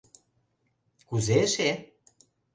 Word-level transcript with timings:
Кузе 1.07 1.37
эше. 1.45 1.71